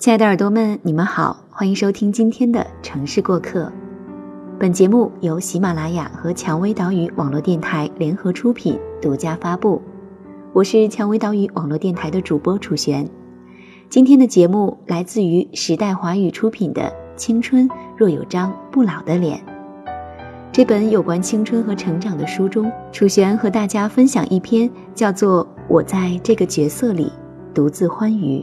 [0.00, 3.70] 亲爱的耳朵们，你们好，欢迎收听今天的城市过客。
[4.58, 9.82] 本节目由喜马拉雅和蔷薇岛屿网络电台联合出品，独家发布。
[10.54, 13.06] 我是蔷薇岛屿网络电台的主播楚璇。
[13.90, 19.36] 今天的节目来自于时代华语出品的《青春若有张不老的脸》。
[20.50, 27.12] 这本有关青春和成长的书中，楚璇和大家分享一篇叫做《我在这个角色里
[27.52, 28.38] 独自欢愉》。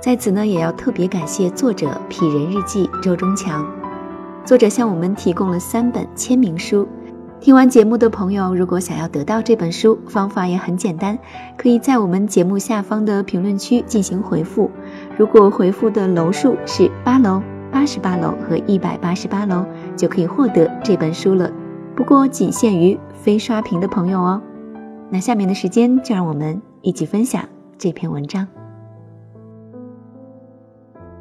[0.00, 3.66] 在此呢，也要特别感谢作者《痞人日记》周忠强。
[4.46, 6.88] 作者向我们提供了三本签名书。
[7.38, 11.18] 听完节目的朋友，如果想要得到这本书，方法也很简单，
[11.58, 14.70] 可以在我们节目下方的评论区进行回复。
[15.18, 21.50] 如果回复的楼数是八楼、八十八楼和一百八十八楼，就可以获得这本书了。
[21.94, 24.40] 不过仅限于非刷屏的朋友哦。
[25.10, 27.44] 那下面的时间，就让我们一起分享
[27.76, 28.46] 这篇文章。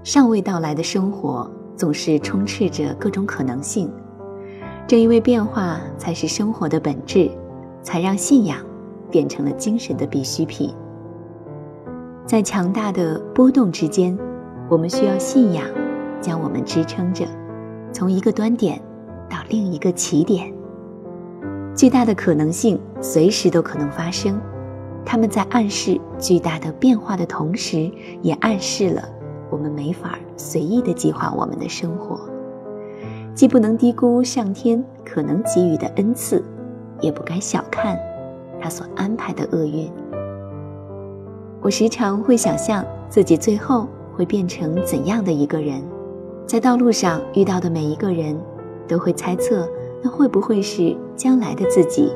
[0.04, 3.92] 尚未到来的生活总是充斥着各种可能性，
[4.88, 7.30] 正因为变化才是生活的本质，
[7.84, 8.58] 才让信仰
[9.12, 10.74] 变成了精神的必需品。
[12.26, 14.18] 在强大的波动之间，
[14.70, 15.66] 我们需要信仰
[16.22, 17.26] 将我们支撑着，
[17.92, 18.82] 从一个端点
[19.30, 20.52] 到另一个起点。
[21.76, 24.40] 巨大的可能性随时都可能发生，
[25.06, 29.10] 他们在暗示巨大的变化的同时，也暗示了。
[29.50, 32.20] 我们没法随意的计划我们的生活，
[33.34, 36.44] 既不能低估上天可能给予的恩赐，
[37.02, 37.98] 也不该小看
[38.62, 39.90] 他所安排的厄运。
[41.62, 45.82] 我时常会想象自己最后会变成怎样的一个人，
[46.46, 48.40] 在道路上遇到的每一个人，
[48.88, 49.68] 都会猜测
[50.02, 52.14] 那会不会是将来的自己，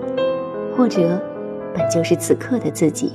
[0.77, 1.19] 或者
[1.73, 3.13] 本就是此刻的自己。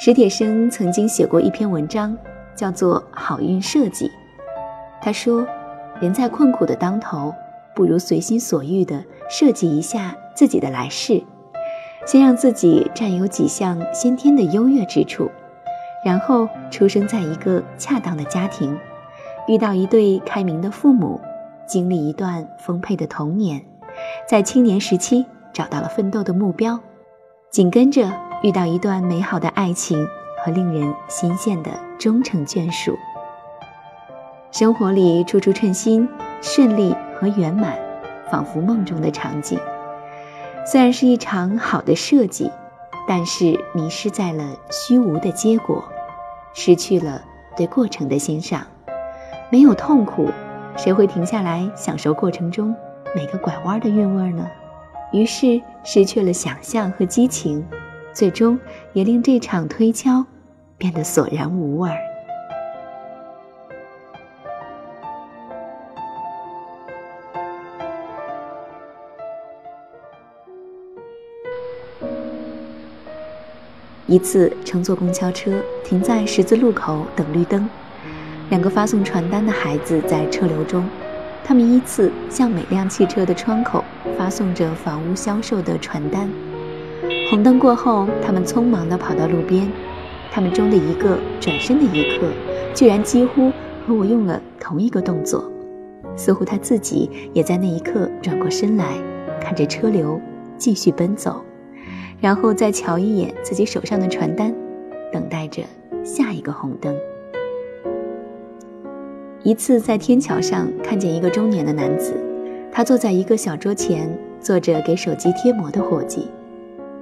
[0.00, 2.16] 史铁生曾经写过一篇文章，
[2.54, 4.06] 叫做《好运设计》。
[5.02, 5.44] 他说
[6.00, 7.34] ：“人在困苦的当头，
[7.74, 11.20] 不如随心所欲地设计一下自己的来世，
[12.06, 15.28] 先让自己占有几项先天的优越之处，
[16.04, 18.78] 然后出生在一个恰当的家庭，
[19.48, 21.20] 遇到一对开明的父母，
[21.66, 23.60] 经历一段丰沛的童年，
[24.28, 26.78] 在青年时期找到了奋斗的目标，
[27.50, 28.08] 紧跟着。”
[28.40, 30.06] 遇到一段美好的爱情
[30.44, 32.96] 和令人心羡的终成眷属，
[34.52, 36.08] 生活里处处称心、
[36.40, 37.76] 顺利和圆满，
[38.30, 39.58] 仿佛梦中的场景。
[40.64, 42.48] 虽然是一场好的设计，
[43.08, 45.82] 但是迷失在了虚无的结果，
[46.54, 47.20] 失去了
[47.56, 48.64] 对过程的欣赏。
[49.50, 50.30] 没有痛苦，
[50.76, 52.72] 谁会停下来享受过程中
[53.16, 54.46] 每个拐弯的韵味呢？
[55.10, 57.66] 于是失去了想象和激情。
[58.18, 58.58] 最终
[58.94, 60.26] 也令这场推敲
[60.76, 61.88] 变得索然无味。
[74.08, 77.70] 一次乘坐公交车，停在十字路口等绿灯，
[78.50, 80.84] 两个发送传单的孩子在车流中，
[81.44, 83.84] 他们依次向每辆汽车的窗口
[84.18, 86.28] 发送着房屋销售的传单。
[87.30, 89.70] 红灯过后，他们匆忙地跑到路边。
[90.32, 92.26] 他们中的一个转身的一刻，
[92.74, 93.52] 居然几乎
[93.86, 95.44] 和我用了同一个动作，
[96.16, 98.94] 似乎他自己也在那一刻转过身来，
[99.42, 100.18] 看着车流
[100.56, 101.42] 继续奔走，
[102.18, 104.54] 然后再瞧一眼自己手上的传单，
[105.12, 105.62] 等待着
[106.02, 106.96] 下一个红灯。
[109.42, 112.14] 一次在天桥上看见一个中年的男子，
[112.72, 114.08] 他坐在一个小桌前，
[114.40, 116.28] 做着给手机贴膜的活计。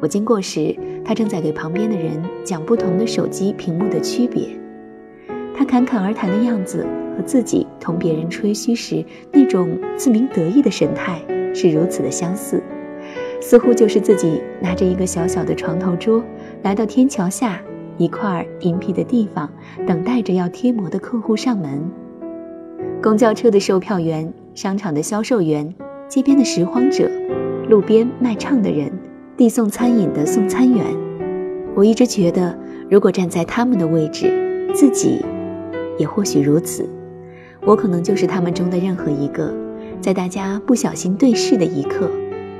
[0.00, 4.48] 我经过时，他正在给旁边的人讲不同的手机屏幕的区别。
[5.54, 6.86] 他侃侃而谈的样子
[7.16, 11.18] 和自己同别人吹嘘时那种自鸣得意的神态
[11.54, 12.62] 是如此的相似，
[13.40, 16.22] 似乎就是自己拿着一个小小的床头桌，
[16.62, 17.62] 来到天桥下
[17.96, 19.50] 一块隐蔽的地方，
[19.86, 21.82] 等待着要贴膜的客户上门。
[23.02, 25.74] 公交车的售票员、商场的销售员、
[26.06, 27.10] 街边的拾荒者、
[27.70, 28.92] 路边卖唱的人。
[29.36, 30.86] 递送餐饮的送餐员，
[31.74, 34.32] 我一直觉得，如果站在他们的位置，
[34.74, 35.22] 自己
[35.98, 36.88] 也或许如此。
[37.60, 39.52] 我可能就是他们中的任何一个，
[40.00, 42.10] 在大家不小心对视的一刻，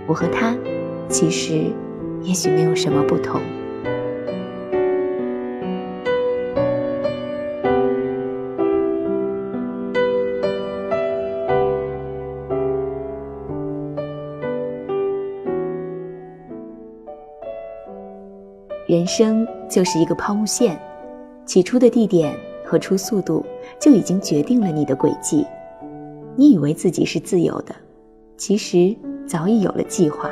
[0.06, 0.54] 我和他，
[1.08, 1.62] 其实
[2.22, 3.40] 也许没有什么不同。
[18.86, 20.80] 人生就是一个抛物线，
[21.44, 22.32] 起初的地点
[22.64, 23.44] 和初速度
[23.80, 25.44] 就已经决定了你的轨迹。
[26.36, 27.74] 你以为自己是自由的，
[28.36, 28.94] 其实
[29.26, 30.30] 早已有了计划。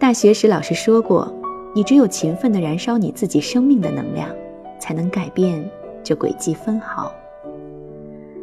[0.00, 1.32] 大学时老师说过，
[1.76, 4.28] 你只有勤奋地燃烧你自己生命的能量，
[4.80, 5.64] 才能改变
[6.02, 7.12] 这轨迹分毫。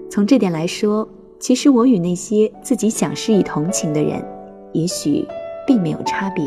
[0.09, 1.05] 从这点来说，
[1.37, 4.23] 其实我与那些自己想施以同情的人，
[4.71, 5.27] 也许
[5.67, 6.45] 并没有差别，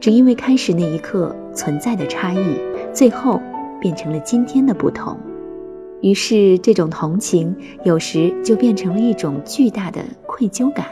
[0.00, 2.56] 只因为开始那一刻存在的差异，
[2.92, 3.40] 最后
[3.78, 5.14] 变成了今天的不同。
[6.00, 7.54] 于是，这种同情
[7.84, 10.86] 有时就变成了一种巨大的愧疚感，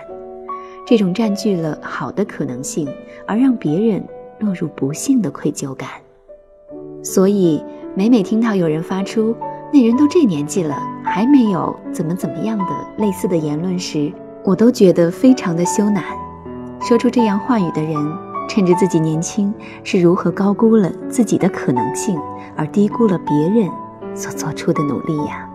[0.87, 2.87] 这种占据了好的可能性，
[3.27, 4.05] 而让别人
[4.41, 5.89] 落入不幸的愧疚感。
[7.03, 7.65] 所以，
[7.95, 9.35] 每每听到有人发出
[9.73, 12.67] “那人都这年纪了，还没有怎么怎么样的”
[12.99, 14.13] 类似的言论时，
[14.45, 16.03] 我都觉得非常的羞赧。
[16.83, 17.97] 说出这样话语的人，
[18.49, 19.55] 趁着自己年轻，
[19.85, 22.19] 是如何高估了自己的可能性，
[22.57, 23.71] 而低估了别人。
[24.15, 25.49] 所做出的努力呀。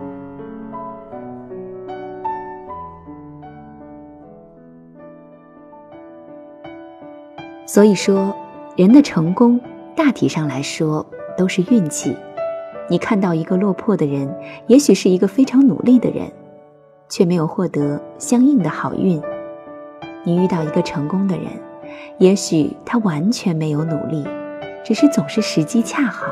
[7.66, 8.34] 所以说，
[8.74, 9.60] 人的成功
[9.94, 11.04] 大体上来说
[11.36, 12.16] 都是运气。
[12.88, 14.34] 你看到一个落魄的人，
[14.66, 16.32] 也许是一个非常努力的人，
[17.10, 19.20] 却没有获得相应的好运；
[20.24, 21.46] 你遇到一个成功的人，
[22.18, 24.26] 也许他完全没有努力，
[24.84, 26.26] 只是总是时机恰好。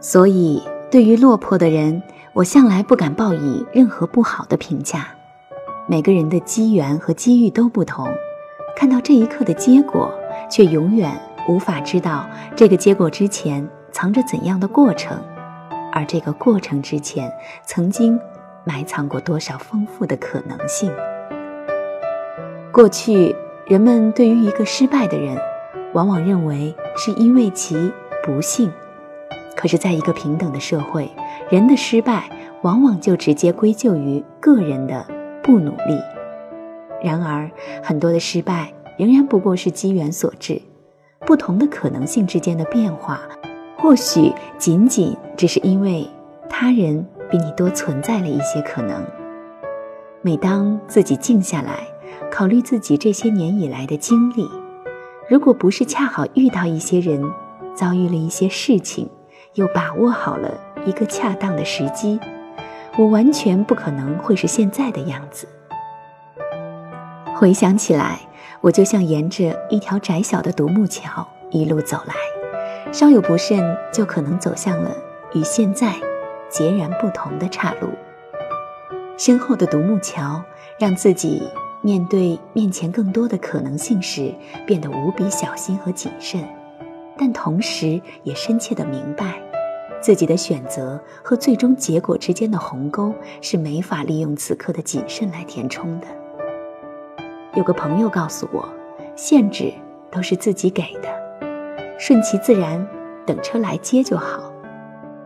[0.00, 5.08] 所以，对于落魄的人，我向来不敢报以任何不好的评价。
[5.86, 8.08] 每个人的机缘和机遇都不同，
[8.76, 10.12] 看到这一刻的结果，
[10.50, 11.10] 却永远
[11.48, 15.20] 无法知道这个结果之前藏着怎样的过程，
[15.92, 17.30] 而这个过程之前
[17.64, 18.18] 曾经
[18.64, 20.90] 埋藏过多少丰富的可能性。
[22.72, 23.34] 过去，
[23.70, 25.38] 人们对于一个失败的人，
[25.92, 27.76] 往往认为是因为其
[28.20, 28.68] 不幸。
[29.54, 31.08] 可是，在一个平等的社会，
[31.50, 32.28] 人的失败
[32.62, 35.06] 往往就直接归咎于个人的
[35.40, 36.00] 不努力。
[37.00, 37.48] 然而，
[37.80, 40.60] 很多的失败仍然不过是机缘所致，
[41.20, 43.20] 不同的可能性之间的变化，
[43.78, 46.04] 或许仅仅只是因为
[46.48, 49.06] 他人比你多存在了一些可能。
[50.22, 51.86] 每当自己静下来，
[52.30, 54.48] 考虑自己这些年以来的经历，
[55.28, 57.22] 如果不是恰好遇到一些人，
[57.74, 59.10] 遭遇了一些事情，
[59.54, 62.18] 又把握好了一个恰当的时机，
[62.96, 65.46] 我完全不可能会是现在的样子。
[67.34, 68.20] 回想起来，
[68.60, 72.14] 我就像沿着一条窄小的独木桥一路走来，
[72.92, 74.90] 稍有不慎就可能走向了
[75.34, 75.94] 与现在
[76.48, 77.88] 截然不同的岔路。
[79.18, 80.42] 身后的独木桥
[80.78, 81.42] 让自己
[81.82, 84.34] 面对面前更多的可能性时
[84.66, 86.42] 变得无比小心和谨慎。
[87.18, 89.40] 但同时也深切的明白，
[90.00, 93.12] 自己的选择和最终结果之间的鸿沟
[93.42, 96.06] 是没法利用此刻的谨慎来填充的。
[97.54, 98.66] 有个朋友告诉我，
[99.16, 99.72] 限制
[100.10, 101.08] 都是自己给的，
[101.98, 102.86] 顺其自然，
[103.26, 104.50] 等车来接就好。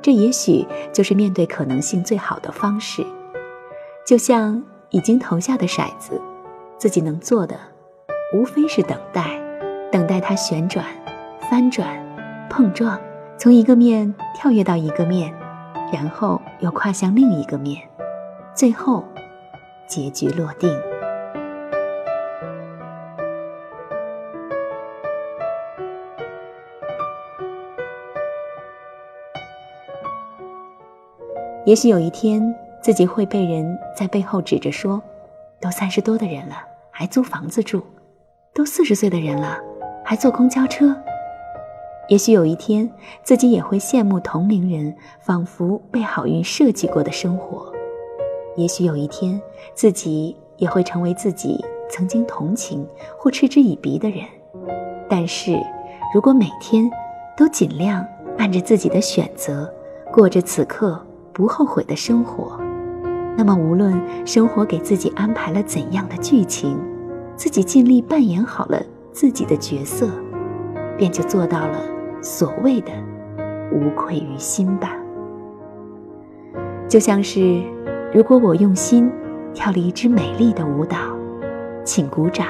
[0.02, 3.06] 这也许就是面对可能性最好的方式。
[4.04, 6.20] 就像已经投下的骰子，
[6.84, 7.56] 自己能做的，
[8.34, 9.40] 无非是等待，
[9.90, 10.84] 等待它旋转。
[11.50, 11.88] 翻转，
[12.50, 13.00] 碰撞，
[13.38, 15.32] 从一个面跳跃到一个面，
[15.90, 17.80] 然后又跨向另一个面，
[18.54, 19.02] 最后，
[19.86, 20.70] 结局落定。
[31.64, 35.02] 也许有一天，自己会被人在背后指着说
[35.58, 36.56] ：“都三十多的人了，
[36.96, 37.80] 还租房子住；
[38.54, 39.58] 都四十岁的人了，
[40.04, 40.96] 还坐公交车。”
[42.06, 42.88] 也许有一天，
[43.24, 47.66] 自己也会羡慕同龄人仿佛被好运设计过的生活；
[48.56, 49.40] 也许有一天，
[49.74, 52.86] 自己也会成为自己曾经同情
[53.18, 54.20] 或嗤之以鼻的人。
[55.08, 55.58] 但是，
[56.14, 56.88] 如果每天
[57.36, 58.06] 都尽量
[58.38, 59.68] 按着自己的选择
[60.12, 62.60] 过着此刻不后悔的生活，
[63.36, 66.78] 那么无论生活给自己安排了怎样的剧情，
[67.34, 68.80] 自己尽力扮演好了
[69.12, 70.08] 自己的角色，
[70.96, 71.78] 便就做到了。
[72.22, 72.90] 所谓的
[73.70, 74.96] 无愧于心吧，
[76.88, 77.60] 就像是
[78.14, 79.12] 如果我用心
[79.52, 80.96] 跳了一支美丽的舞蹈，
[81.84, 82.46] 请鼓掌；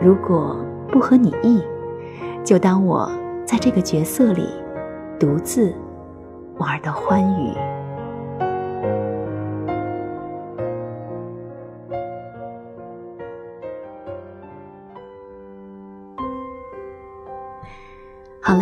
[0.00, 0.56] 如果
[0.90, 1.62] 不合你意，
[2.42, 3.08] 就当我
[3.44, 4.48] 在这个角色里
[5.20, 5.72] 独自
[6.56, 7.52] 玩的欢愉。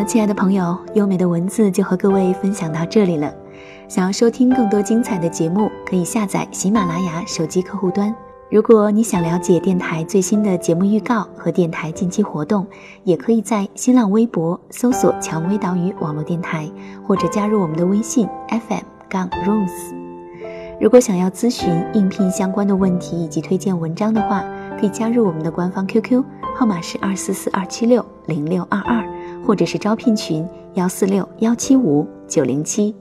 [0.06, 3.34] 亲爱的朋友，优美的文字就和各位分享到这里了。
[3.88, 8.14] 想要收听更多精彩的节目，可以下载喜马拉雅手机客户端。
[8.48, 12.64] 如果你想了解电台最新的节目预告和电台近期活动，
[13.02, 16.70] 也可以在新浪微博搜索“蔷薇岛屿网络电台”，
[17.04, 19.92] 或者加入我们的微信 FM 杠 Rose。
[20.80, 24.44] 如果想要咨询应聘相关的问题以及推荐文章的话，
[24.78, 26.22] 可以加入我们的官方 QQ
[26.54, 29.04] 号码是二四四二七六零六二二，
[29.46, 32.92] 或者是招聘群幺四六幺七五九零七。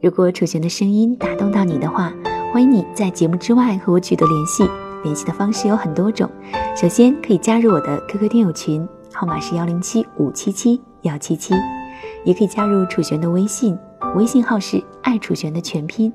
[0.00, 2.12] 如果楚璇的声音打动到你的话，
[2.52, 4.62] 欢迎你在节目之外和我取得联系，
[5.02, 6.30] 联系的方式有很多种。
[6.76, 11.52] 首先可以加入我的 QQ 听友群，号码是幺零七五七七幺七七，
[12.24, 13.76] 也可以加入楚璇的微信，
[14.14, 16.12] 微信号是爱楚璇的全拼。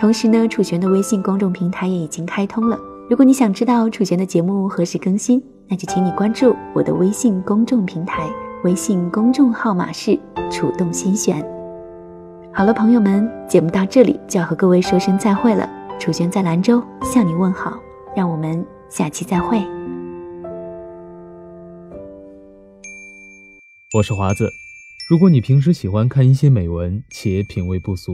[0.00, 2.76] 同时呢，楚璇的微信公众平台也已经开通了。
[3.08, 8.28] 如果你想知道楚璇的节目何时更新，那就请你关注我的微信公众平台，
[8.64, 10.18] 微信公众号码是
[10.50, 11.40] 楚动心弦。
[12.52, 15.70] 好了，朋友们，节目到这里就要和各位说声再会了。
[16.00, 17.78] 楚璇在兰州向你问好，
[18.16, 19.62] 让我们下期再会。
[23.94, 24.50] 我是华子。
[25.08, 28.12] 如果你平时喜欢看一些美文且品味不俗，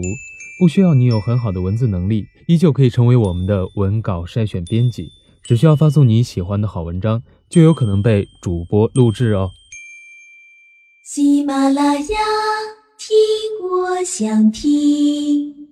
[0.60, 5.08] 不需要你有很好的文字能力，依旧可以成为我们的文稿筛选编辑。
[5.42, 9.50] 只需要发送你喜欢的好文章，就有可能被主播录制哦。
[11.06, 12.18] 喜马拉雅。
[12.96, 13.14] 听，
[13.62, 15.63] 我想听。